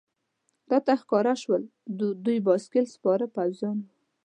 [0.71, 1.63] راته ښکاره شول،
[2.25, 3.85] دوی بایسکل سپاره پوځیان و.